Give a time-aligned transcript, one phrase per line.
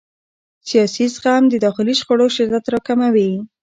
[0.67, 3.31] سیاسي زغم د داخلي شخړو شدت راکموي